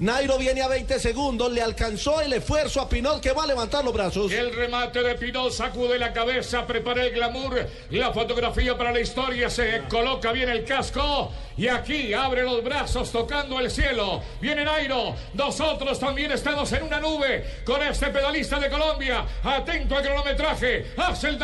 Nairo 0.00 0.38
viene 0.38 0.60
a 0.60 0.66
20 0.66 0.98
segundos, 0.98 1.52
le 1.52 1.62
alcanzó 1.62 2.20
el 2.20 2.32
esfuerzo 2.32 2.80
a 2.80 2.88
Pinol 2.88 3.20
que 3.20 3.30
va 3.30 3.44
a 3.44 3.46
levantar 3.46 3.84
los 3.84 3.94
brazos. 3.94 4.32
El 4.32 4.52
remate 4.52 5.00
de 5.04 5.14
Pinol 5.14 5.52
sacude 5.52 6.00
la 6.00 6.12
cabeza, 6.12 6.66
prepara 6.66 7.04
el 7.04 7.12
glamour, 7.12 7.68
la 7.90 8.12
fotografía 8.12 8.76
para 8.76 8.90
la 8.90 8.98
historia, 8.98 9.48
se 9.48 9.82
coloca 9.88 10.32
bien 10.32 10.48
el 10.48 10.64
casco 10.64 11.30
y 11.56 11.68
aquí 11.68 12.12
abre 12.12 12.42
los 12.42 12.64
brazos 12.64 13.12
tocando 13.12 13.60
el 13.60 13.70
cielo. 13.70 14.20
Viene 14.40 14.64
Nairo, 14.64 15.14
nosotros 15.34 16.00
también 16.00 16.32
estamos 16.32 16.72
en 16.72 16.82
una 16.82 16.98
nube 16.98 17.62
con 17.64 17.80
este 17.80 18.08
pedalista 18.08 18.58
de 18.58 18.68
Colombia. 18.68 19.24
Atento 19.44 19.96
al 19.96 20.02
cronometraje, 20.02 20.92
hace 20.96 21.28
el 21.28 21.38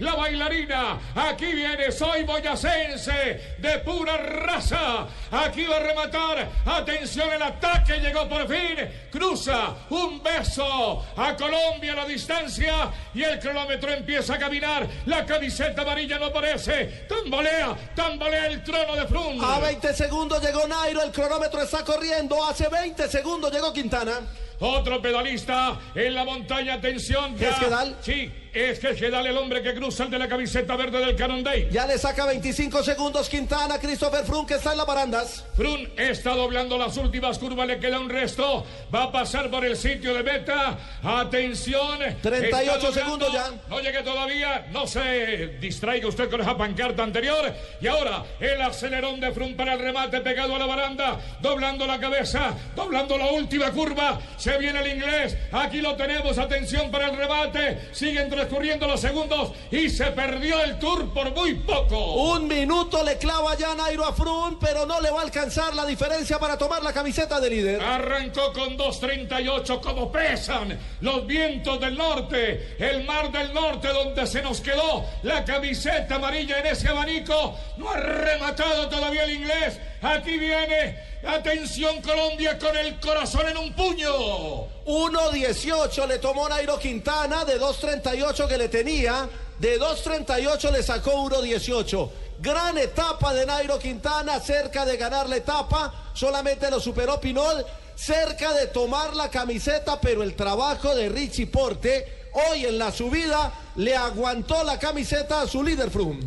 la 0.00 0.14
bailarina. 0.14 0.98
Aquí 1.14 1.52
viene, 1.52 1.92
soy 1.92 2.22
boyacense 2.22 3.56
de 3.58 3.78
pura 3.80 4.16
raza. 4.16 5.06
Aquí 5.30 5.64
va 5.66 5.76
a 5.76 5.80
rematar, 5.80 6.48
atención, 6.64 7.30
el 7.30 7.42
ataque 7.42 7.73
llegó 7.82 8.28
por 8.28 8.46
fin. 8.48 8.88
Cruza 9.10 9.74
un 9.90 10.22
beso 10.22 11.04
a 11.16 11.36
Colombia 11.36 11.92
a 11.92 11.96
la 11.96 12.04
distancia 12.06 12.90
y 13.14 13.22
el 13.22 13.38
cronómetro 13.38 13.92
empieza 13.92 14.34
a 14.34 14.38
caminar. 14.38 14.86
La 15.06 15.24
camiseta 15.24 15.82
amarilla 15.82 16.18
no 16.18 16.26
aparece. 16.26 17.06
Tambolea, 17.08 17.74
tambolea 17.94 18.46
el 18.46 18.62
trono 18.62 18.96
de 18.96 19.06
Frun. 19.06 19.44
A 19.44 19.58
20 19.60 19.94
segundos 19.94 20.42
llegó 20.42 20.66
Nairo, 20.66 21.02
el 21.02 21.10
cronómetro 21.12 21.62
está 21.62 21.84
corriendo. 21.84 22.44
Hace 22.44 22.68
20 22.68 23.08
segundos 23.08 23.52
llegó 23.52 23.72
Quintana. 23.72 24.20
Otro 24.60 25.02
pedalista 25.02 25.78
en 25.94 26.14
la 26.14 26.24
montaña, 26.24 26.74
atención. 26.74 27.36
ya. 27.36 27.50
¿Es 27.50 27.56
Gedal? 27.56 27.96
Sí, 28.00 28.32
es 28.52 28.78
que 28.78 28.94
Gedal 28.94 29.26
el 29.26 29.36
hombre 29.36 29.62
que 29.62 29.74
cruza 29.74 30.04
el 30.04 30.10
de 30.10 30.18
la 30.18 30.28
camiseta 30.28 30.76
verde 30.76 31.04
del 31.04 31.16
Canondey. 31.16 31.68
Ya 31.70 31.86
le 31.86 31.98
saca 31.98 32.24
25 32.24 32.82
segundos 32.84 33.28
Quintana, 33.28 33.78
Christopher 33.80 34.24
Froome 34.24 34.46
que 34.46 34.54
está 34.54 34.70
en 34.72 34.78
las 34.78 34.86
barandas. 34.86 35.44
Frun 35.56 35.92
está 35.96 36.34
doblando 36.36 36.78
las 36.78 36.96
últimas 36.96 37.38
curvas, 37.38 37.63
le 37.64 37.78
queda 37.78 37.98
un 37.98 38.08
resto. 38.08 38.66
Va 38.94 39.04
a 39.04 39.12
pasar 39.12 39.50
por 39.50 39.64
el 39.64 39.76
sitio 39.76 40.14
de 40.14 40.22
meta. 40.22 40.78
Atención. 41.02 41.98
38 42.22 42.38
está 42.40 42.60
doblando. 42.60 42.92
segundos 42.92 43.32
ya. 43.32 43.50
No 43.68 43.80
llegue 43.80 44.02
todavía. 44.02 44.66
No 44.70 44.86
se 44.86 45.58
distraiga 45.60 46.08
usted 46.08 46.30
con 46.30 46.40
esa 46.40 46.56
pancarta 46.56 47.02
anterior. 47.02 47.52
Y 47.80 47.86
ahora 47.86 48.24
el 48.40 48.60
acelerón 48.62 49.20
de 49.20 49.32
Frun 49.32 49.56
para 49.56 49.74
el 49.74 49.80
remate 49.80 50.20
pegado 50.20 50.54
a 50.54 50.58
la 50.58 50.66
baranda. 50.66 51.20
Doblando 51.40 51.86
la 51.86 51.98
cabeza. 51.98 52.54
Doblando 52.74 53.18
la 53.18 53.26
última 53.26 53.70
curva. 53.70 54.20
Se 54.36 54.56
viene 54.58 54.80
el 54.80 54.96
inglés. 54.96 55.36
Aquí 55.52 55.80
lo 55.80 55.96
tenemos. 55.96 56.38
Atención 56.38 56.90
para 56.90 57.08
el 57.08 57.16
remate. 57.16 57.88
Siguen 57.92 58.30
transcurriendo 58.30 58.86
los 58.86 59.00
segundos. 59.00 59.52
Y 59.70 59.88
se 59.88 60.06
perdió 60.06 60.62
el 60.62 60.78
tour 60.78 61.12
por 61.12 61.34
muy 61.34 61.54
poco. 61.54 62.14
Un 62.14 62.48
minuto 62.48 63.02
le 63.02 63.18
clava 63.18 63.56
ya 63.56 63.74
Nairo 63.74 64.04
a 64.04 64.12
Froome, 64.12 64.56
pero 64.60 64.86
no 64.86 65.00
le 65.00 65.10
va 65.10 65.20
a 65.20 65.22
alcanzar 65.22 65.74
la 65.74 65.84
diferencia 65.86 66.38
para 66.38 66.56
tomar 66.56 66.82
la 66.82 66.92
camiseta 66.92 67.40
de 67.40 67.50
líder. 67.54 67.82
Arrancó 67.82 68.52
con 68.52 68.76
2.38, 68.76 69.80
como 69.80 70.10
pesan 70.10 70.78
los 71.00 71.26
vientos 71.26 71.80
del 71.80 71.96
norte, 71.96 72.76
el 72.78 73.04
mar 73.04 73.30
del 73.30 73.52
norte 73.52 73.88
donde 73.88 74.26
se 74.26 74.42
nos 74.42 74.60
quedó 74.60 75.04
la 75.22 75.44
camiseta 75.44 76.16
amarilla 76.16 76.60
en 76.60 76.66
ese 76.66 76.88
abanico. 76.88 77.56
No 77.76 77.90
ha 77.90 77.96
rematado 77.96 78.88
todavía 78.88 79.24
el 79.24 79.32
inglés. 79.32 79.78
Aquí 80.02 80.38
viene, 80.38 80.98
atención 81.26 82.00
Colombia 82.02 82.58
con 82.58 82.76
el 82.76 82.98
corazón 83.00 83.48
en 83.48 83.56
un 83.56 83.72
puño. 83.72 84.66
1.18 84.86 86.06
le 86.06 86.18
tomó 86.18 86.48
Nairo 86.48 86.78
Quintana 86.78 87.44
de 87.44 87.60
2.38 87.60 88.48
que 88.48 88.58
le 88.58 88.68
tenía. 88.68 89.28
De 89.58 89.78
2.38 89.78 90.72
le 90.72 90.82
sacó 90.82 91.12
1.18. 91.24 92.10
Gran 92.40 92.76
etapa 92.78 93.32
de 93.32 93.46
Nairo 93.46 93.78
Quintana, 93.78 94.40
cerca 94.40 94.84
de 94.84 94.96
ganar 94.96 95.28
la 95.28 95.36
etapa. 95.36 96.10
Solamente 96.12 96.70
lo 96.70 96.80
superó 96.80 97.20
Pinol, 97.20 97.64
cerca 97.94 98.52
de 98.52 98.66
tomar 98.68 99.14
la 99.14 99.30
camiseta, 99.30 100.00
pero 100.00 100.22
el 100.22 100.34
trabajo 100.34 100.94
de 100.94 101.08
Richie 101.08 101.46
Porte 101.46 102.24
hoy 102.34 102.66
en 102.66 102.78
la 102.78 102.90
subida 102.90 103.52
le 103.76 103.96
aguantó 103.96 104.62
la 104.64 104.78
camiseta 104.78 105.42
a 105.42 105.46
su 105.46 105.62
líder 105.62 105.90
Froome. 105.90 106.24